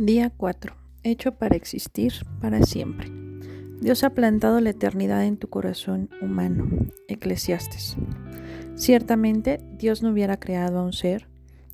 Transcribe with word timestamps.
Día 0.00 0.30
4. 0.30 0.76
Hecho 1.02 1.32
para 1.32 1.56
existir 1.56 2.12
para 2.40 2.62
siempre. 2.62 3.10
Dios 3.80 4.04
ha 4.04 4.10
plantado 4.10 4.60
la 4.60 4.70
eternidad 4.70 5.24
en 5.24 5.38
tu 5.38 5.48
corazón 5.48 6.08
humano. 6.22 6.68
Eclesiastes. 7.08 7.96
Ciertamente 8.76 9.58
Dios 9.76 10.04
no 10.04 10.10
hubiera 10.10 10.38
creado 10.38 10.78
a 10.78 10.84
un 10.84 10.92
ser 10.92 11.26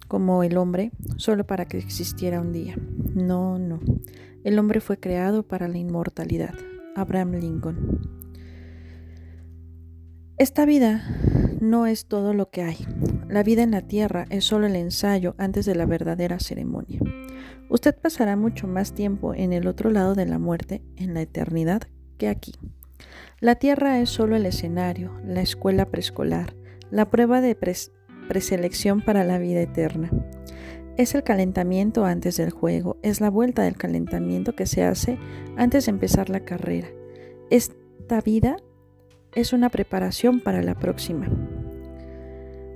como 0.08 0.42
el 0.42 0.56
hombre 0.56 0.90
solo 1.18 1.46
para 1.46 1.66
que 1.66 1.76
existiera 1.76 2.40
un 2.40 2.54
día. 2.54 2.76
No, 3.14 3.58
no. 3.58 3.78
El 4.42 4.58
hombre 4.58 4.80
fue 4.80 4.96
creado 4.96 5.42
para 5.42 5.68
la 5.68 5.76
inmortalidad. 5.76 6.54
Abraham 6.96 7.32
Lincoln. 7.32 8.00
Esta 10.38 10.64
vida 10.64 11.04
no 11.64 11.86
es 11.86 12.06
todo 12.06 12.34
lo 12.34 12.50
que 12.50 12.62
hay. 12.62 12.76
La 13.28 13.42
vida 13.42 13.62
en 13.62 13.72
la 13.72 13.82
tierra 13.82 14.26
es 14.30 14.44
solo 14.44 14.66
el 14.66 14.76
ensayo 14.76 15.34
antes 15.38 15.66
de 15.66 15.74
la 15.74 15.86
verdadera 15.86 16.38
ceremonia. 16.38 17.00
Usted 17.68 17.96
pasará 17.96 18.36
mucho 18.36 18.66
más 18.66 18.92
tiempo 18.92 19.34
en 19.34 19.52
el 19.52 19.66
otro 19.66 19.90
lado 19.90 20.14
de 20.14 20.26
la 20.26 20.38
muerte, 20.38 20.82
en 20.96 21.14
la 21.14 21.22
eternidad, 21.22 21.82
que 22.18 22.28
aquí. 22.28 22.52
La 23.40 23.56
tierra 23.56 24.00
es 24.00 24.10
solo 24.10 24.36
el 24.36 24.46
escenario, 24.46 25.12
la 25.26 25.40
escuela 25.40 25.86
preescolar, 25.86 26.54
la 26.90 27.10
prueba 27.10 27.40
de 27.40 27.56
preselección 28.28 29.00
para 29.02 29.24
la 29.24 29.38
vida 29.38 29.60
eterna. 29.60 30.10
Es 30.96 31.14
el 31.14 31.24
calentamiento 31.24 32.04
antes 32.04 32.36
del 32.36 32.50
juego, 32.50 32.98
es 33.02 33.20
la 33.20 33.30
vuelta 33.30 33.62
del 33.62 33.76
calentamiento 33.76 34.54
que 34.54 34.66
se 34.66 34.84
hace 34.84 35.18
antes 35.56 35.86
de 35.86 35.90
empezar 35.90 36.30
la 36.30 36.44
carrera. 36.44 36.88
Esta 37.50 38.20
vida 38.20 38.56
es 39.34 39.52
una 39.52 39.70
preparación 39.70 40.40
para 40.40 40.62
la 40.62 40.76
próxima. 40.76 41.28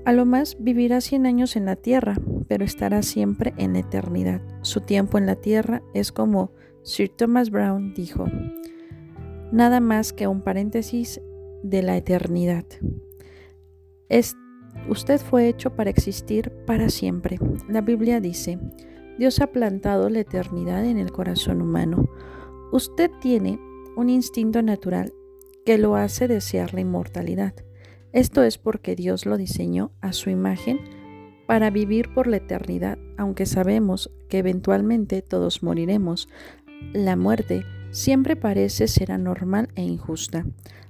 A 0.09 0.13
lo 0.15 0.25
más 0.25 0.57
vivirá 0.59 1.03
100 1.03 1.27
años 1.27 1.55
en 1.55 1.67
la 1.67 1.77
tierra, 1.77 2.17
pero 2.49 2.65
estará 2.65 3.03
siempre 3.03 3.53
en 3.59 3.75
la 3.75 3.81
eternidad. 3.81 4.41
Su 4.63 4.81
tiempo 4.81 5.19
en 5.19 5.27
la 5.27 5.35
tierra 5.35 5.83
es 5.93 6.13
como 6.13 6.51
Sir 6.81 7.11
Thomas 7.11 7.51
Brown 7.51 7.93
dijo, 7.93 8.25
nada 9.53 9.81
más 9.81 10.15
que 10.15 10.27
un 10.27 10.41
paréntesis 10.41 11.21
de 11.63 11.83
la 11.83 11.99
eternidad. 11.99 12.65
usted 14.89 15.21
fue 15.21 15.47
hecho 15.47 15.77
para 15.77 15.91
existir 15.91 16.53
para 16.67 16.89
siempre. 16.89 17.39
La 17.69 17.83
Biblia 17.83 18.19
dice, 18.19 18.59
Dios 19.19 19.43
ha 19.43 19.49
plantado 19.49 20.09
la 20.09 20.21
eternidad 20.21 20.87
en 20.87 20.97
el 20.97 21.13
corazón 21.13 21.61
humano. 21.61 22.09
Usted 22.73 23.11
tiene 23.21 23.61
un 23.95 24.09
instinto 24.09 24.63
natural 24.63 25.13
que 25.67 25.77
lo 25.77 25.97
hace 25.97 26.29
desear 26.29 26.73
la 26.73 26.81
inmortalidad. 26.81 27.53
Esto 28.19 28.43
es 28.43 28.59
porque 28.59 28.97
Dios 28.97 29.27
lo 29.27 29.37
diseñó 29.37 29.93
a 30.01 30.13
su 30.13 30.29
imagen 30.29 30.81
para 31.47 31.71
vivir 31.71 32.13
por 32.13 32.27
la 32.27 32.39
eternidad, 32.39 32.99
aunque 33.17 33.47
sabemos 33.47 34.11
que 34.29 34.39
eventualmente 34.39 35.23
todos 35.23 35.63
moriremos. 35.63 36.29
La 36.93 37.15
muerte 37.15 37.63
siempre 37.93 38.35
parece 38.35 38.89
ser 38.89 39.13
anormal 39.13 39.69
e 39.77 39.85
injusta. 39.85 40.45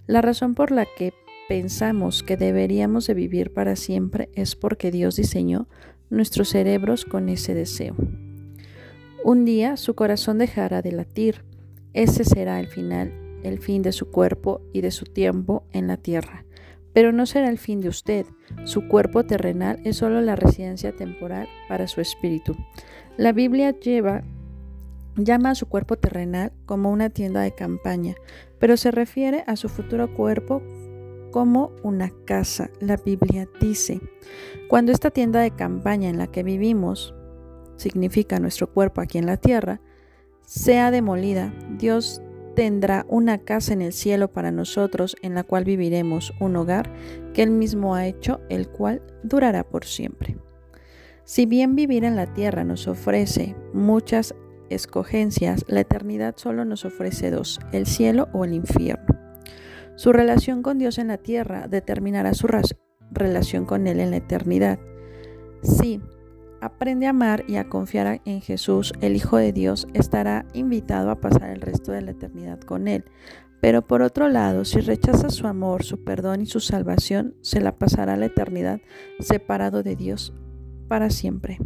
La 0.06 0.22
razón 0.22 0.54
por 0.54 0.70
la 0.70 0.86
que 0.86 1.12
pensamos 1.50 2.22
que 2.22 2.38
deberíamos 2.38 3.06
de 3.06 3.12
vivir 3.12 3.52
para 3.52 3.76
siempre 3.76 4.30
es 4.32 4.56
porque 4.56 4.90
Dios 4.90 5.16
diseñó 5.16 5.68
nuestros 6.08 6.48
cerebros 6.48 7.04
con 7.04 7.28
ese 7.28 7.52
deseo. 7.52 7.94
Un 9.22 9.44
día 9.44 9.76
su 9.76 9.94
corazón 9.94 10.38
dejará 10.38 10.80
de 10.80 10.92
latir. 10.92 11.44
Ese 11.92 12.24
será 12.24 12.58
el 12.58 12.68
final, 12.68 13.12
el 13.42 13.58
fin 13.58 13.82
de 13.82 13.92
su 13.92 14.10
cuerpo 14.10 14.62
y 14.72 14.80
de 14.80 14.90
su 14.90 15.04
tiempo 15.04 15.66
en 15.72 15.88
la 15.88 15.98
tierra. 15.98 16.46
Pero 16.92 17.12
no 17.12 17.27
será 17.27 17.48
el 17.48 17.58
fin 17.58 17.81
de 17.81 17.89
usted. 17.89 18.27
Su 18.64 18.89
cuerpo 18.89 19.25
terrenal 19.25 19.81
es 19.84 19.97
solo 19.97 20.20
la 20.20 20.36
residencia 20.36 20.95
temporal 20.95 21.48
para 21.69 21.86
su 21.86 22.00
espíritu. 22.00 22.56
La 23.17 23.33
Biblia 23.33 23.74
llama 25.17 25.51
a 25.51 25.55
su 25.55 25.67
cuerpo 25.67 25.96
terrenal 25.96 26.52
como 26.67 26.90
una 26.90 27.11
tienda 27.11 27.40
de 27.40 27.55
campaña, 27.55 28.14
pero 28.58 28.77
se 28.77 28.90
refiere 28.90 29.45
a 29.46 29.57
su 29.57 29.68
futuro 29.68 30.14
cuerpo 30.14 30.62
como 31.30 31.73
una 31.83 32.11
casa. 32.24 32.70
La 32.80 32.96
Biblia 32.96 33.48
dice, 33.61 34.01
cuando 34.68 34.92
esta 34.92 35.11
tienda 35.11 35.41
de 35.41 35.51
campaña 35.51 36.08
en 36.08 36.18
la 36.18 36.27
que 36.29 36.42
vivimos, 36.42 37.14
significa 37.77 38.39
nuestro 38.39 38.73
cuerpo 38.73 39.01
aquí 39.01 39.18
en 39.18 39.27
la 39.27 39.36
tierra, 39.36 39.80
sea 40.42 40.91
demolida, 40.91 41.52
Dios 41.79 42.23
tendrá 42.58 43.07
una 43.08 43.39
casa 43.39 43.73
en 43.73 43.83
el 43.83 43.92
cielo 43.92 44.33
para 44.33 44.51
nosotros 44.51 45.17
en 45.23 45.36
la 45.36 45.45
cual 45.45 45.63
viviremos 45.63 46.35
un 46.41 46.57
hogar 46.57 46.92
que 47.33 47.45
Él 47.45 47.52
mismo 47.52 47.95
ha 47.95 48.08
hecho, 48.08 48.41
el 48.48 48.67
cual 48.67 49.01
durará 49.23 49.63
por 49.63 49.85
siempre. 49.85 50.36
Si 51.23 51.47
bien 51.47 51.77
vivir 51.77 52.02
en 52.02 52.17
la 52.17 52.35
tierra 52.35 52.64
nos 52.64 52.89
ofrece 52.89 53.55
muchas 53.73 54.35
escogencias, 54.70 55.64
la 55.68 55.83
eternidad 55.83 56.35
solo 56.36 56.64
nos 56.64 56.85
ofrece 56.85 57.30
dos, 57.30 57.61
el 57.70 57.86
cielo 57.86 58.27
o 58.33 58.45
el 58.45 58.55
infierno. 58.55 59.17
Su 59.95 60.13
relación 60.13 60.63
con 60.63 60.79
Dios 60.79 60.98
en 60.98 61.07
la 61.07 61.18
tierra 61.18 61.68
determinará 61.68 62.35
su 62.35 62.48
relación 63.13 63.67
con 63.67 63.86
Él 63.86 64.01
en 64.01 64.11
la 64.11 64.17
eternidad. 64.17 64.80
Sí, 65.63 66.01
aprende 66.61 67.07
a 67.07 67.11
amar 67.11 67.45
y 67.48 67.57
a 67.57 67.69
confiar 67.69 68.20
en 68.24 68.41
Jesús, 68.41 68.92
el 69.01 69.17
Hijo 69.17 69.36
de 69.36 69.52
Dios, 69.52 69.86
estará 69.95 70.46
invitado 70.55 71.11
a 71.11 71.20
pasar 71.20 71.51
el 71.51 71.61
resto 71.61 71.92
de 71.92 72.02
la 72.02 72.13
eternidad 72.13 72.61
con 72.61 72.89
Él. 72.89 73.05
Pero 73.61 73.83
por 73.83 74.02
otro 74.02 74.29
lado, 74.29 74.64
si 74.64 74.80
rechaza 74.80 75.30
su 75.30 75.47
amor, 75.47 75.83
su 75.83 76.05
perdón 76.05 76.42
y 76.42 76.47
su 76.47 76.61
salvación, 76.61 77.35
se 77.42 77.61
la 77.61 77.77
pasará 77.77 78.17
la 78.17 78.27
eternidad 78.27 78.80
separado 79.18 79.83
de 79.83 79.97
Dios 79.97 80.33
para 80.89 81.11
siempre. 81.11 81.58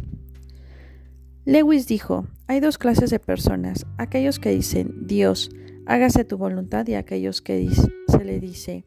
Lewis 1.45 1.87
dijo, 1.87 2.27
hay 2.47 2.61
dos 2.61 2.77
clases 2.77 3.09
de 3.09 3.19
personas, 3.19 3.85
aquellos 3.97 4.39
que 4.39 4.51
dicen, 4.51 5.07
Dios, 5.07 5.51
hágase 5.85 6.23
tu 6.23 6.37
voluntad 6.37 6.87
y 6.87 6.95
aquellos 6.95 7.41
que 7.41 7.69
se 8.07 8.23
le 8.23 8.39
dice, 8.39 8.85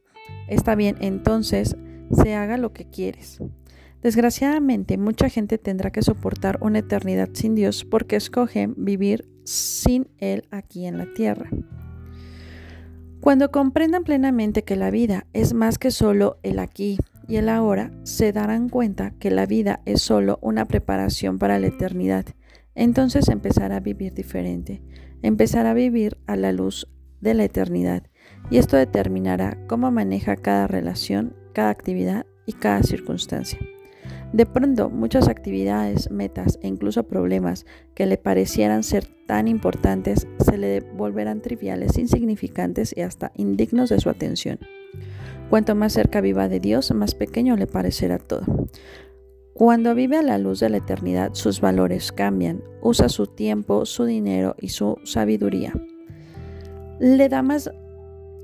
está 0.48 0.74
bien, 0.74 0.96
entonces 1.00 1.76
se 2.10 2.34
haga 2.34 2.56
lo 2.56 2.72
que 2.72 2.88
quieres. 2.88 3.40
Desgraciadamente, 4.02 4.98
mucha 4.98 5.28
gente 5.28 5.58
tendrá 5.58 5.90
que 5.90 6.02
soportar 6.02 6.58
una 6.60 6.80
eternidad 6.80 7.30
sin 7.32 7.54
Dios 7.54 7.84
porque 7.84 8.16
escogen 8.16 8.74
vivir 8.76 9.28
sin 9.44 10.08
Él 10.18 10.46
aquí 10.50 10.86
en 10.86 10.98
la 10.98 11.06
tierra. 11.14 11.50
Cuando 13.20 13.50
comprendan 13.50 14.04
plenamente 14.04 14.62
que 14.62 14.76
la 14.76 14.90
vida 14.90 15.26
es 15.32 15.52
más 15.52 15.78
que 15.78 15.90
solo 15.90 16.38
el 16.42 16.60
aquí 16.60 16.98
y 17.26 17.36
el 17.36 17.48
ahora, 17.48 17.90
se 18.04 18.32
darán 18.32 18.68
cuenta 18.68 19.12
que 19.18 19.30
la 19.30 19.46
vida 19.46 19.80
es 19.84 20.02
solo 20.02 20.38
una 20.42 20.66
preparación 20.66 21.38
para 21.38 21.58
la 21.58 21.66
eternidad. 21.66 22.26
Entonces 22.76 23.28
empezará 23.28 23.76
a 23.76 23.80
vivir 23.80 24.14
diferente, 24.14 24.82
empezará 25.22 25.70
a 25.70 25.74
vivir 25.74 26.18
a 26.26 26.36
la 26.36 26.52
luz 26.52 26.86
de 27.20 27.34
la 27.34 27.44
eternidad. 27.44 28.04
Y 28.50 28.58
esto 28.58 28.76
determinará 28.76 29.58
cómo 29.66 29.90
maneja 29.90 30.36
cada 30.36 30.68
relación, 30.68 31.34
cada 31.52 31.70
actividad 31.70 32.26
y 32.46 32.52
cada 32.52 32.84
circunstancia. 32.84 33.58
De 34.36 34.44
pronto, 34.44 34.90
muchas 34.90 35.28
actividades, 35.28 36.10
metas 36.10 36.58
e 36.60 36.68
incluso 36.68 37.04
problemas 37.04 37.64
que 37.94 38.04
le 38.04 38.18
parecieran 38.18 38.82
ser 38.82 39.06
tan 39.26 39.48
importantes 39.48 40.28
se 40.44 40.58
le 40.58 40.80
volverán 40.80 41.40
triviales, 41.40 41.96
insignificantes 41.96 42.94
y 42.94 43.00
hasta 43.00 43.32
indignos 43.34 43.88
de 43.88 43.98
su 43.98 44.10
atención. 44.10 44.58
Cuanto 45.48 45.74
más 45.74 45.94
cerca 45.94 46.20
viva 46.20 46.50
de 46.50 46.60
Dios, 46.60 46.92
más 46.92 47.14
pequeño 47.14 47.56
le 47.56 47.66
parecerá 47.66 48.18
todo. 48.18 48.44
Cuando 49.54 49.94
vive 49.94 50.18
a 50.18 50.22
la 50.22 50.36
luz 50.36 50.60
de 50.60 50.68
la 50.68 50.76
eternidad, 50.76 51.30
sus 51.32 51.62
valores 51.62 52.12
cambian, 52.12 52.62
usa 52.82 53.08
su 53.08 53.28
tiempo, 53.28 53.86
su 53.86 54.04
dinero 54.04 54.54
y 54.60 54.68
su 54.68 54.98
sabiduría. 55.04 55.72
Le 57.00 57.30
da, 57.30 57.40
más, 57.40 57.70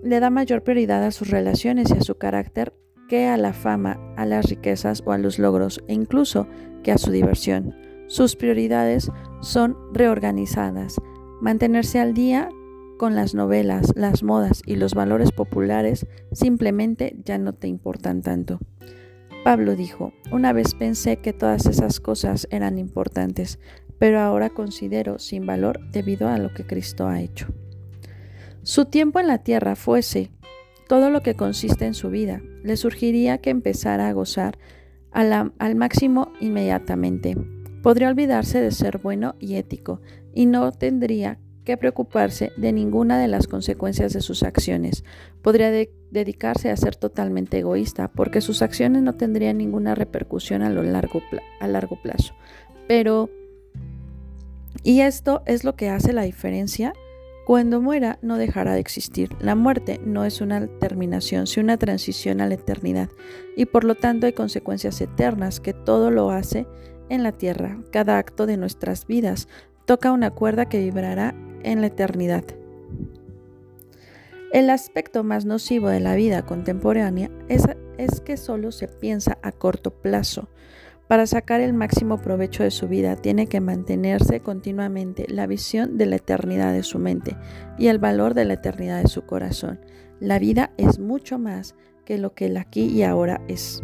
le 0.03 0.21
da 0.21 0.31
mayor 0.31 0.63
prioridad 0.63 1.05
a 1.05 1.11
sus 1.11 1.29
relaciones 1.29 1.91
y 1.91 1.99
a 1.99 2.01
su 2.01 2.15
carácter 2.15 2.73
que 3.13 3.27
a 3.27 3.37
la 3.37 3.53
fama, 3.53 4.01
a 4.17 4.25
las 4.25 4.49
riquezas 4.49 5.03
o 5.05 5.13
a 5.13 5.19
los 5.19 5.39
logros 5.39 5.85
e 5.87 5.93
incluso 5.93 6.49
que 6.83 6.93
a 6.93 6.97
su 6.97 7.11
diversión. 7.11 7.77
Sus 8.07 8.37
prioridades 8.37 9.11
son 9.43 9.77
reorganizadas. 9.93 10.97
Mantenerse 11.43 12.01
al 12.01 12.15
día 12.15 12.49
con 12.99 13.15
las 13.15 13.35
novelas, 13.35 13.93
las 13.97 14.23
modas 14.23 14.63
y 14.65 14.77
los 14.77 14.95
valores 14.95 15.31
populares 15.31 16.07
simplemente 16.33 17.15
ya 17.23 17.37
no 17.37 17.53
te 17.53 17.69
importan 17.69 18.23
tanto. 18.23 18.61
Pablo 19.45 19.77
dijo, 19.77 20.15
una 20.31 20.55
vez 20.55 20.75
pensé 20.75 21.19
que 21.19 21.35
todas 21.35 21.67
esas 21.67 22.01
cosas 22.01 22.49
eran 22.51 22.79
importantes, 22.79 23.59
pero 23.99 24.21
ahora 24.21 24.49
considero 24.49 25.19
sin 25.19 25.45
valor 25.45 25.81
debido 25.91 26.31
a 26.31 26.39
lo 26.39 26.55
que 26.55 26.65
Cristo 26.65 27.09
ha 27.09 27.21
hecho. 27.21 27.49
Su 28.63 28.87
tiempo 28.87 29.21
en 29.21 29.27
la 29.27 29.43
tierra 29.43 29.77
fuese 29.77 30.31
todo 30.93 31.09
lo 31.09 31.23
que 31.23 31.37
consiste 31.37 31.87
en 31.87 31.95
su 31.95 32.11
vida, 32.11 32.43
le 32.63 32.77
surgiría 32.77 33.39
que 33.39 33.49
empezara 33.49 34.09
a 34.09 34.13
gozar 34.13 34.59
al 35.11 35.75
máximo 35.75 36.35
inmediatamente. 36.39 37.35
Podría 37.83 38.11
olvidarse 38.11 38.61
de 38.61 38.73
ser 38.73 38.99
bueno 38.99 39.35
y 39.41 39.55
ético 39.55 40.03
y 40.35 40.45
no 40.45 40.71
tendría 40.71 41.39
que 41.65 41.79
preocuparse 41.79 42.53
de 42.59 42.75
ninguna 42.75 43.19
de 43.19 43.27
las 43.27 43.47
consecuencias 43.47 44.13
de 44.13 44.21
sus 44.21 44.43
acciones. 44.43 45.03
Podría 45.41 45.71
dedicarse 46.11 46.71
a 46.71 46.77
ser 46.77 46.95
totalmente 46.95 47.61
egoísta 47.61 48.09
porque 48.09 48.43
sus 48.43 48.61
acciones 48.61 49.01
no 49.01 49.15
tendrían 49.15 49.57
ninguna 49.57 49.95
repercusión 49.95 50.61
a, 50.61 50.69
lo 50.69 50.83
largo, 50.83 51.23
a 51.59 51.69
largo 51.69 52.03
plazo. 52.03 52.35
Pero 52.87 53.31
Y 54.83 55.01
esto 55.01 55.43
es 55.47 55.65
lo 55.65 55.75
que 55.75 55.89
hace 55.89 56.13
la 56.13 56.25
diferencia. 56.25 56.93
Cuando 57.53 57.83
muera 57.83 58.19
no 58.23 58.39
dejará 58.39 58.73
de 58.73 58.81
existir. 58.81 59.37
La 59.39 59.55
muerte 59.55 60.01
no 60.07 60.25
es 60.25 60.41
una 60.41 60.67
terminación, 60.79 61.47
sino 61.47 61.65
una 61.65 61.77
transición 61.77 62.41
a 62.41 62.47
la 62.47 62.55
eternidad. 62.55 63.11
Y 63.59 63.67
por 63.67 63.85
lo 63.85 63.95
tanto 63.95 64.25
hay 64.25 64.33
consecuencias 64.33 64.99
eternas 65.03 65.61
que 65.61 65.75
todo 65.75 66.11
lo 66.11 66.31
hace 66.31 66.67
en 67.11 67.23
la 67.23 67.33
tierra. 67.33 67.79
Cada 67.91 68.17
acto 68.17 68.47
de 68.47 68.57
nuestras 68.57 69.07
vidas 69.07 69.49
toca 69.85 70.13
una 70.13 70.31
cuerda 70.31 70.71
que 70.71 70.79
vibrará 70.79 71.35
en 71.63 71.83
la 71.83 71.89
eternidad. 71.89 72.45
El 74.51 74.71
aspecto 74.71 75.23
más 75.23 75.45
nocivo 75.45 75.91
de 75.91 76.01
la 76.01 76.15
vida 76.15 76.47
contemporánea 76.47 77.31
es, 77.51 77.67
que 78.23 78.39
solo 78.39 78.73
se 78.73 78.89
piensa 78.89 79.37
a 79.43 79.53
corto 79.53 79.91
plazo. 79.91 80.49
Para 81.13 81.27
sacar 81.27 81.61
el 81.61 81.75
máximo 81.75 82.17
provecho 82.17 82.63
de 82.63 82.71
su 82.71 82.89
vida 82.89 83.17
tiene 83.17 83.47
que 83.47 83.61
mantenerse 83.61 84.41
continuamente 84.41 85.27
la 85.29 85.47
visión 85.47 85.99
de 85.99 86.07
la 86.07 86.17
eternidad 86.17 86.73
de 86.73 86.83
su 86.83 86.99
mente 86.99 87.37
y 87.77 87.89
el 87.89 87.99
valor 87.99 88.33
de 88.33 88.47
la 88.47 88.55
eternidad 88.55 89.03
de 89.03 89.09
su 89.09 89.27
corazón. 89.27 89.79
La 90.21 90.39
vida 90.39 90.73
es 90.79 90.99
mucho 90.99 91.39
más 91.39 91.75
que 92.07 92.17
lo 92.17 92.33
que 92.33 92.47
el 92.47 92.57
aquí 92.57 92.87
y 92.87 93.03
ahora 93.03 93.43
es. 93.47 93.83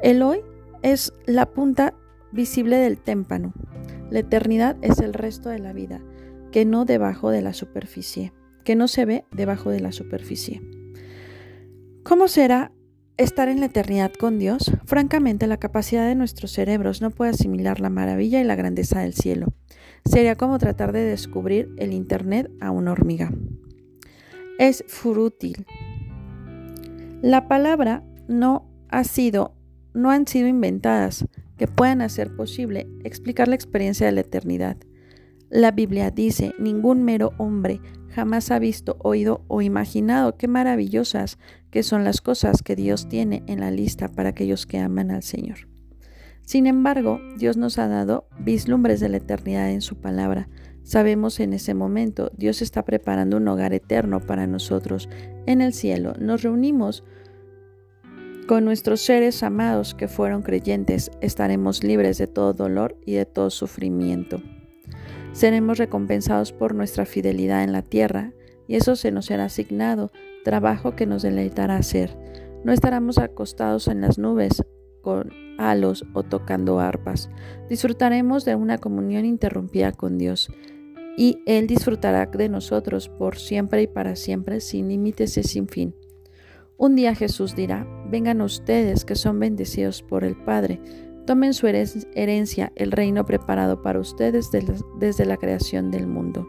El 0.00 0.22
hoy 0.22 0.40
es 0.80 1.12
la 1.26 1.44
punta 1.50 1.92
visible 2.32 2.78
del 2.78 2.98
témpano. 2.98 3.52
La 4.08 4.20
eternidad 4.20 4.78
es 4.80 5.00
el 5.00 5.12
resto 5.12 5.50
de 5.50 5.58
la 5.58 5.74
vida, 5.74 6.00
que 6.50 6.64
no 6.64 6.86
debajo 6.86 7.28
de 7.28 7.42
la 7.42 7.52
superficie, 7.52 8.32
que 8.64 8.74
no 8.74 8.88
se 8.88 9.04
ve 9.04 9.26
debajo 9.32 9.68
de 9.68 9.80
la 9.80 9.92
superficie. 9.92 10.62
¿Cómo 12.04 12.26
será 12.26 12.72
estar 13.18 13.48
en 13.48 13.60
la 13.60 13.66
eternidad 13.66 14.12
con 14.12 14.38
Dios? 14.38 14.72
Francamente, 14.86 15.46
la 15.46 15.58
capacidad 15.58 16.06
de 16.06 16.14
nuestros 16.14 16.52
cerebros 16.52 17.02
no 17.02 17.10
puede 17.10 17.32
asimilar 17.32 17.80
la 17.80 17.90
maravilla 17.90 18.40
y 18.40 18.44
la 18.44 18.54
grandeza 18.54 19.00
del 19.00 19.12
cielo. 19.12 19.52
Sería 20.04 20.36
como 20.36 20.58
tratar 20.58 20.92
de 20.92 21.02
descubrir 21.02 21.68
el 21.76 21.92
Internet 21.92 22.50
a 22.60 22.70
una 22.70 22.92
hormiga. 22.92 23.30
Es 24.58 24.84
furútil. 24.86 25.66
La 27.20 27.48
palabra 27.48 28.04
no 28.28 28.70
ha 28.88 29.04
sido, 29.04 29.54
no 29.92 30.10
han 30.10 30.26
sido 30.26 30.46
inventadas, 30.46 31.26
que 31.56 31.66
puedan 31.66 32.00
hacer 32.00 32.34
posible 32.36 32.88
explicar 33.02 33.48
la 33.48 33.56
experiencia 33.56 34.06
de 34.06 34.12
la 34.12 34.20
eternidad. 34.20 34.76
La 35.50 35.72
Biblia 35.72 36.10
dice, 36.10 36.54
ningún 36.58 37.02
mero 37.02 37.32
hombre 37.38 37.80
jamás 38.18 38.50
ha 38.50 38.58
visto, 38.58 38.96
oído 38.98 39.44
o 39.46 39.62
imaginado 39.62 40.36
qué 40.36 40.48
maravillosas 40.48 41.38
que 41.70 41.84
son 41.84 42.02
las 42.02 42.20
cosas 42.20 42.64
que 42.64 42.74
Dios 42.74 43.08
tiene 43.08 43.44
en 43.46 43.60
la 43.60 43.70
lista 43.70 44.08
para 44.08 44.30
aquellos 44.30 44.66
que 44.66 44.80
aman 44.80 45.12
al 45.12 45.22
Señor. 45.22 45.68
Sin 46.42 46.66
embargo, 46.66 47.20
Dios 47.36 47.56
nos 47.56 47.78
ha 47.78 47.86
dado 47.86 48.26
vislumbres 48.40 48.98
de 48.98 49.08
la 49.08 49.18
eternidad 49.18 49.70
en 49.70 49.82
su 49.82 50.00
palabra. 50.00 50.48
Sabemos 50.82 51.38
en 51.38 51.52
ese 51.52 51.74
momento, 51.74 52.32
Dios 52.36 52.60
está 52.60 52.84
preparando 52.84 53.36
un 53.36 53.46
hogar 53.46 53.72
eterno 53.72 54.18
para 54.18 54.48
nosotros 54.48 55.08
en 55.46 55.60
el 55.60 55.72
cielo. 55.72 56.14
Nos 56.18 56.42
reunimos 56.42 57.04
con 58.48 58.64
nuestros 58.64 59.00
seres 59.00 59.44
amados 59.44 59.94
que 59.94 60.08
fueron 60.08 60.42
creyentes 60.42 61.12
estaremos 61.20 61.84
libres 61.84 62.18
de 62.18 62.26
todo 62.26 62.52
dolor 62.52 62.98
y 63.06 63.12
de 63.12 63.26
todo 63.26 63.50
sufrimiento. 63.50 64.42
Seremos 65.32 65.78
recompensados 65.78 66.52
por 66.52 66.74
nuestra 66.74 67.04
fidelidad 67.04 67.62
en 67.62 67.72
la 67.72 67.82
tierra 67.82 68.32
y 68.66 68.76
eso 68.76 68.96
se 68.96 69.10
nos 69.10 69.26
será 69.26 69.44
asignado, 69.44 70.10
trabajo 70.44 70.96
que 70.96 71.06
nos 71.06 71.22
deleitará 71.22 71.76
hacer. 71.76 72.16
No 72.64 72.72
estaremos 72.72 73.18
acostados 73.18 73.88
en 73.88 74.00
las 74.00 74.18
nubes 74.18 74.62
con 75.00 75.30
halos 75.58 76.04
o 76.12 76.22
tocando 76.22 76.80
arpas. 76.80 77.30
Disfrutaremos 77.68 78.44
de 78.44 78.54
una 78.54 78.78
comunión 78.78 79.24
interrumpida 79.24 79.92
con 79.92 80.18
Dios 80.18 80.50
y 81.16 81.42
Él 81.46 81.66
disfrutará 81.66 82.26
de 82.26 82.48
nosotros 82.48 83.08
por 83.08 83.38
siempre 83.38 83.82
y 83.82 83.86
para 83.86 84.16
siempre, 84.16 84.60
sin 84.60 84.88
límites 84.88 85.36
y 85.36 85.42
sin 85.42 85.68
fin. 85.68 85.94
Un 86.76 86.94
día 86.94 87.16
Jesús 87.16 87.56
dirá, 87.56 87.86
vengan 88.08 88.40
ustedes 88.40 89.04
que 89.04 89.16
son 89.16 89.40
bendecidos 89.40 90.02
por 90.02 90.22
el 90.22 90.36
Padre, 90.36 90.80
tomen 91.28 91.52
su 91.52 91.66
herencia, 91.66 92.72
el 92.74 92.90
reino 92.90 93.26
preparado 93.26 93.82
para 93.82 94.00
ustedes 94.00 94.48
desde 94.50 95.26
la 95.26 95.36
creación 95.36 95.90
del 95.90 96.06
mundo. 96.06 96.48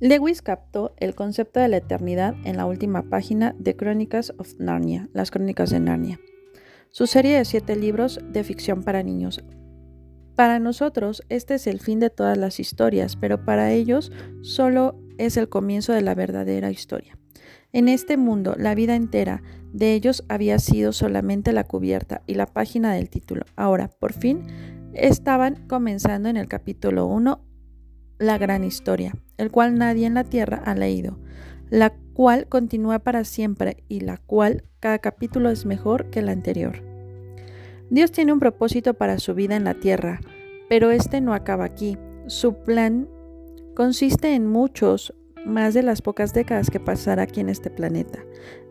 Lewis 0.00 0.40
captó 0.40 0.94
el 0.96 1.14
concepto 1.14 1.60
de 1.60 1.68
la 1.68 1.76
eternidad 1.76 2.34
en 2.44 2.56
la 2.56 2.64
última 2.64 3.02
página 3.02 3.54
de 3.58 3.76
Chronicles 3.76 4.32
of 4.38 4.54
Narnia, 4.58 5.10
las 5.12 5.30
crónicas 5.30 5.68
de 5.68 5.78
Narnia, 5.78 6.18
su 6.88 7.06
serie 7.06 7.36
de 7.36 7.44
siete 7.44 7.76
libros 7.76 8.18
de 8.32 8.42
ficción 8.42 8.82
para 8.82 9.02
niños. 9.02 9.44
Para 10.36 10.58
nosotros 10.58 11.22
este 11.28 11.56
es 11.56 11.66
el 11.66 11.80
fin 11.80 12.00
de 12.00 12.08
todas 12.08 12.38
las 12.38 12.60
historias, 12.60 13.16
pero 13.16 13.44
para 13.44 13.72
ellos 13.72 14.10
solo 14.40 14.98
es 15.18 15.36
el 15.36 15.50
comienzo 15.50 15.92
de 15.92 16.00
la 16.00 16.14
verdadera 16.14 16.70
historia. 16.70 17.18
En 17.72 17.86
este 17.86 18.16
mundo, 18.16 18.56
la 18.58 18.74
vida 18.74 18.96
entera 18.96 19.42
de 19.70 19.92
ellos 19.92 20.24
había 20.30 20.58
sido 20.58 20.94
solamente 20.94 21.52
la 21.52 21.64
cubierta 21.64 22.22
y 22.26 22.36
la 22.36 22.46
página 22.46 22.94
del 22.94 23.10
título. 23.10 23.44
Ahora, 23.54 23.90
por 24.00 24.14
fin, 24.14 24.46
estaban 24.94 25.66
comenzando 25.68 26.30
en 26.30 26.38
el 26.38 26.48
capítulo 26.48 27.06
1 27.06 27.49
la 28.20 28.38
gran 28.38 28.62
historia, 28.62 29.14
el 29.38 29.50
cual 29.50 29.76
nadie 29.76 30.06
en 30.06 30.14
la 30.14 30.24
tierra 30.24 30.62
ha 30.64 30.74
leído, 30.74 31.18
la 31.70 31.94
cual 32.12 32.46
continúa 32.48 32.98
para 33.00 33.24
siempre 33.24 33.82
y 33.88 34.00
la 34.00 34.18
cual 34.18 34.64
cada 34.78 34.98
capítulo 34.98 35.50
es 35.50 35.64
mejor 35.64 36.10
que 36.10 36.20
el 36.20 36.28
anterior. 36.28 36.84
Dios 37.88 38.12
tiene 38.12 38.32
un 38.32 38.38
propósito 38.38 38.94
para 38.94 39.18
su 39.18 39.34
vida 39.34 39.56
en 39.56 39.64
la 39.64 39.74
tierra, 39.74 40.20
pero 40.68 40.90
este 40.90 41.20
no 41.20 41.32
acaba 41.34 41.64
aquí. 41.64 41.98
Su 42.26 42.62
plan 42.62 43.08
consiste 43.74 44.34
en 44.34 44.46
muchos 44.46 45.14
más 45.46 45.72
de 45.72 45.82
las 45.82 46.02
pocas 46.02 46.34
décadas 46.34 46.70
que 46.70 46.78
pasará 46.78 47.22
aquí 47.22 47.40
en 47.40 47.48
este 47.48 47.70
planeta. 47.70 48.18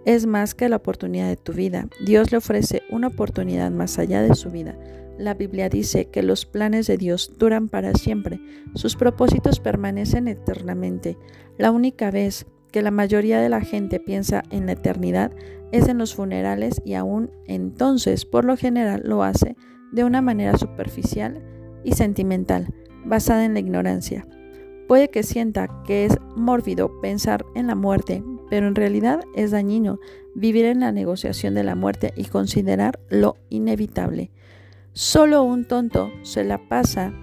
Es 0.09 0.25
más 0.25 0.55
que 0.55 0.69
la 0.69 0.77
oportunidad 0.77 1.27
de 1.27 1.37
tu 1.37 1.53
vida. 1.53 1.87
Dios 2.03 2.31
le 2.31 2.37
ofrece 2.37 2.81
una 2.89 3.07
oportunidad 3.07 3.69
más 3.69 3.99
allá 3.99 4.21
de 4.21 4.33
su 4.33 4.49
vida 4.49 4.75
la 5.19 5.33
Biblia 5.33 5.67
dice 5.67 6.05
que 6.05 6.23
los 6.23 6.45
planes 6.45 6.87
de 6.87 6.97
Dios 6.97 7.33
duran 7.37 7.67
para 7.67 7.93
siempre, 7.93 8.39
sus 8.73 8.95
propósitos 8.95 9.59
permanecen 9.59 10.29
eternamente. 10.29 11.17
La 11.57 11.71
única 11.71 12.09
vez 12.09 12.47
que 12.71 12.81
la 12.81 12.89
mayoría 12.89 13.41
de 13.41 13.49
la 13.49 13.59
gente 13.59 13.99
piensa 13.99 14.43
en 14.49 14.65
la 14.65 14.71
eternidad 14.71 15.33
es 15.73 15.89
en 15.89 15.97
los 15.97 16.15
funerales 16.15 16.81
y 16.85 16.93
aún 16.93 17.31
entonces 17.47 18.25
por 18.25 18.45
lo 18.45 18.55
general 18.55 19.01
lo 19.03 19.21
hace 19.21 19.57
de 19.91 20.05
una 20.05 20.21
manera 20.21 20.57
superficial 20.57 21.43
y 21.83 21.91
sentimental, 21.93 22.73
basada 23.05 23.43
en 23.43 23.53
la 23.53 23.59
ignorancia. 23.59 24.25
Puede 24.87 25.09
que 25.09 25.23
sienta 25.23 25.83
que 25.85 26.05
es 26.05 26.15
mórbido 26.37 27.01
pensar 27.01 27.45
en 27.55 27.67
la 27.67 27.75
muerte, 27.75 28.23
pero 28.49 28.67
en 28.67 28.75
realidad 28.75 29.21
es 29.35 29.51
dañino 29.51 29.99
vivir 30.35 30.65
en 30.65 30.79
la 30.79 30.91
negociación 30.91 31.53
de 31.53 31.63
la 31.63 31.75
muerte 31.75 32.13
y 32.15 32.25
considerar 32.25 32.99
lo 33.09 33.37
inevitable. 33.49 34.31
Solo 34.93 35.43
un 35.43 35.65
tonto 35.65 36.11
se 36.23 36.43
la 36.43 36.57
pasa 36.57 37.13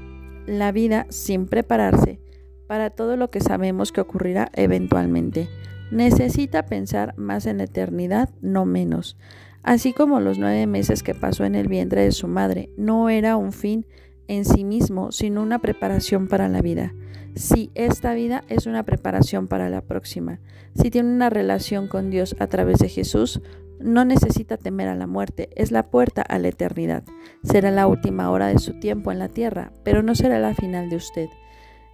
la 0.47 0.73
vida 0.73 1.07
sin 1.11 1.47
prepararse 1.47 2.21
para 2.67 2.91
todo 2.91 3.17
lo 3.17 3.31
que 3.31 3.41
sabemos 3.41 3.93
que 3.93 4.01
ocurrirá 4.01 4.51
eventualmente. 4.55 5.49
Necesita 5.91 6.67
pensar 6.67 7.17
más 7.17 7.47
en 7.47 7.61
eternidad, 7.61 8.31
no 8.41 8.65
menos. 8.65 9.17
Así 9.63 9.93
como 9.93 10.21
los 10.21 10.39
nueve 10.39 10.67
meses 10.67 11.03
que 11.03 11.15
pasó 11.15 11.45
en 11.45 11.55
el 11.55 11.69
vientre 11.69 12.03
de 12.03 12.13
su 12.13 12.29
madre 12.29 12.71
no 12.77 13.09
era 13.09 13.37
un 13.37 13.53
fin 13.53 13.87
en 14.29 14.45
sí 14.45 14.65
mismo, 14.65 15.13
sino 15.13 15.43
una 15.43 15.59
preparación 15.61 16.29
para 16.29 16.49
la 16.49 16.63
vida. 16.63 16.95
Si 17.35 17.71
esta 17.75 18.15
vida 18.15 18.45
es 18.49 18.67
una 18.67 18.85
preparación 18.85 19.47
para 19.47 19.69
la 19.69 19.83
próxima, 19.83 20.41
si 20.75 20.91
tiene 20.91 21.11
una 21.11 21.31
relación 21.31 21.89
con 21.89 22.11
Dios 22.11 22.35
a 22.39 22.47
través 22.47 22.79
de 22.79 22.89
Jesús, 22.89 23.43
no 23.79 24.05
necesita 24.05 24.57
temer 24.57 24.89
a 24.89 24.95
la 24.95 25.07
muerte, 25.07 25.51
es 25.55 25.71
la 25.71 25.91
puerta 25.91 26.23
a 26.23 26.39
la 26.39 26.49
eternidad. 26.49 27.05
Será 27.43 27.71
la 27.71 27.87
última 27.87 28.31
hora 28.31 28.47
de 28.49 28.59
su 28.59 28.79
tiempo 28.81 29.13
en 29.13 29.19
la 29.19 29.29
tierra, 29.29 29.73
pero 29.85 30.03
no 30.03 30.15
será 30.15 30.39
la 30.39 30.55
final 30.55 30.89
de 30.89 30.97
usted. 30.97 31.29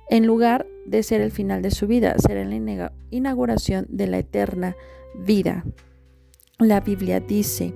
En 0.09 0.27
lugar 0.27 0.67
de 0.87 1.03
ser 1.03 1.21
el 1.21 1.31
final 1.31 1.63
de 1.63 1.71
su 1.71 1.87
vida, 1.87 2.15
será 2.19 2.45
la 2.45 2.93
inauguración 3.11 3.87
de 3.89 4.07
la 4.07 4.19
eterna 4.19 4.77
vida. 5.15 5.65
La 6.59 6.81
Biblia 6.81 7.19
dice, 7.19 7.75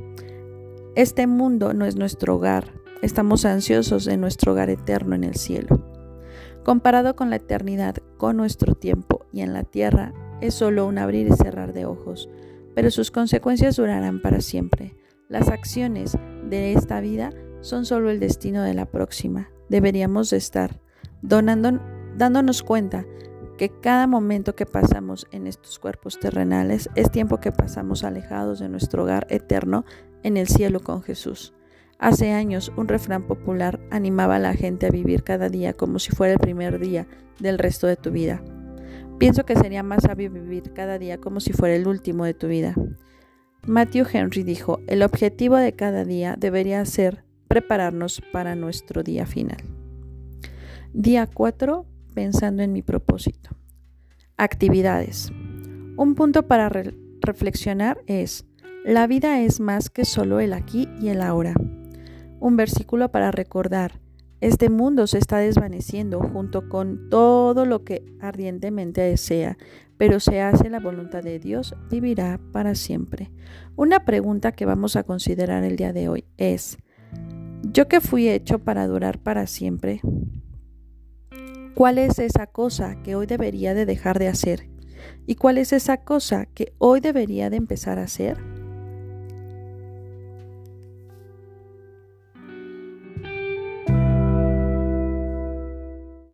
este 0.94 1.26
mundo 1.26 1.74
no 1.74 1.84
es 1.84 1.96
nuestro 1.96 2.36
hogar, 2.36 2.72
estamos 3.06 3.44
ansiosos 3.44 4.04
de 4.04 4.16
nuestro 4.16 4.52
hogar 4.52 4.68
eterno 4.68 5.14
en 5.14 5.24
el 5.24 5.36
cielo. 5.36 5.82
Comparado 6.64 7.16
con 7.16 7.30
la 7.30 7.36
eternidad, 7.36 7.96
con 8.18 8.36
nuestro 8.36 8.74
tiempo 8.74 9.26
y 9.32 9.40
en 9.40 9.52
la 9.52 9.62
tierra, 9.62 10.12
es 10.40 10.54
solo 10.54 10.86
un 10.86 10.98
abrir 10.98 11.26
y 11.28 11.32
cerrar 11.32 11.72
de 11.72 11.86
ojos 11.86 12.28
pero 12.76 12.90
sus 12.90 13.10
consecuencias 13.10 13.76
durarán 13.76 14.20
para 14.20 14.42
siempre. 14.42 14.94
Las 15.30 15.48
acciones 15.48 16.18
de 16.44 16.74
esta 16.74 17.00
vida 17.00 17.32
son 17.62 17.86
solo 17.86 18.10
el 18.10 18.20
destino 18.20 18.62
de 18.62 18.74
la 18.74 18.84
próxima. 18.84 19.48
Deberíamos 19.70 20.28
de 20.28 20.36
estar 20.36 20.78
dándonos 21.22 22.62
cuenta 22.62 23.06
que 23.56 23.70
cada 23.80 24.06
momento 24.06 24.54
que 24.54 24.66
pasamos 24.66 25.26
en 25.30 25.46
estos 25.46 25.78
cuerpos 25.78 26.20
terrenales 26.20 26.90
es 26.96 27.10
tiempo 27.10 27.40
que 27.40 27.50
pasamos 27.50 28.04
alejados 28.04 28.58
de 28.58 28.68
nuestro 28.68 29.04
hogar 29.04 29.26
eterno 29.30 29.86
en 30.22 30.36
el 30.36 30.46
cielo 30.46 30.80
con 30.80 31.02
Jesús. 31.02 31.54
Hace 31.98 32.32
años 32.32 32.72
un 32.76 32.88
refrán 32.88 33.26
popular 33.26 33.80
animaba 33.90 34.36
a 34.36 34.40
la 34.40 34.54
gente 34.54 34.86
a 34.86 34.90
vivir 34.90 35.22
cada 35.22 35.48
día 35.48 35.72
como 35.72 35.98
si 35.98 36.10
fuera 36.10 36.34
el 36.34 36.38
primer 36.38 36.78
día 36.78 37.06
del 37.40 37.58
resto 37.58 37.86
de 37.86 37.96
tu 37.96 38.10
vida. 38.10 38.42
Pienso 39.18 39.46
que 39.46 39.56
sería 39.56 39.82
más 39.82 40.02
sabio 40.02 40.30
vivir 40.30 40.72
cada 40.74 40.98
día 40.98 41.18
como 41.18 41.40
si 41.40 41.52
fuera 41.52 41.74
el 41.74 41.86
último 41.86 42.24
de 42.26 42.34
tu 42.34 42.48
vida. 42.48 42.74
Matthew 43.66 44.06
Henry 44.12 44.42
dijo, 44.42 44.80
el 44.86 45.02
objetivo 45.02 45.56
de 45.56 45.72
cada 45.72 46.04
día 46.04 46.36
debería 46.38 46.84
ser 46.84 47.24
prepararnos 47.48 48.20
para 48.32 48.54
nuestro 48.54 49.02
día 49.02 49.24
final. 49.24 49.56
Día 50.92 51.26
4. 51.26 51.86
Pensando 52.14 52.62
en 52.62 52.72
mi 52.72 52.82
propósito. 52.82 53.50
Actividades. 54.36 55.30
Un 55.96 56.14
punto 56.14 56.46
para 56.46 56.70
reflexionar 57.20 58.02
es, 58.06 58.44
la 58.84 59.06
vida 59.06 59.40
es 59.40 59.60
más 59.60 59.88
que 59.88 60.04
solo 60.04 60.40
el 60.40 60.52
aquí 60.52 60.88
y 61.00 61.08
el 61.08 61.22
ahora. 61.22 61.54
Un 62.40 62.56
versículo 62.56 63.10
para 63.10 63.30
recordar, 63.30 64.00
este 64.40 64.68
mundo 64.68 65.06
se 65.06 65.18
está 65.18 65.38
desvaneciendo 65.38 66.20
junto 66.20 66.68
con 66.68 67.08
todo 67.08 67.64
lo 67.64 67.84
que 67.84 68.04
ardientemente 68.20 69.00
desea, 69.00 69.56
pero 69.96 70.20
se 70.20 70.42
hace 70.42 70.68
la 70.68 70.78
voluntad 70.78 71.22
de 71.22 71.38
Dios, 71.38 71.74
vivirá 71.90 72.38
para 72.52 72.74
siempre. 72.74 73.30
Una 73.76 74.04
pregunta 74.04 74.52
que 74.52 74.66
vamos 74.66 74.96
a 74.96 75.04
considerar 75.04 75.64
el 75.64 75.76
día 75.76 75.94
de 75.94 76.10
hoy 76.10 76.24
es, 76.36 76.76
¿yo 77.62 77.88
que 77.88 78.02
fui 78.02 78.28
hecho 78.28 78.58
para 78.58 78.86
durar 78.86 79.18
para 79.18 79.46
siempre? 79.46 80.02
¿Cuál 81.74 81.98
es 81.98 82.18
esa 82.18 82.46
cosa 82.46 83.02
que 83.02 83.16
hoy 83.16 83.26
debería 83.26 83.74
de 83.74 83.86
dejar 83.86 84.18
de 84.18 84.28
hacer? 84.28 84.68
¿Y 85.26 85.36
cuál 85.36 85.58
es 85.58 85.72
esa 85.72 85.98
cosa 85.98 86.46
que 86.46 86.74
hoy 86.78 87.00
debería 87.00 87.48
de 87.48 87.56
empezar 87.56 87.98
a 87.98 88.04
hacer? 88.04 88.55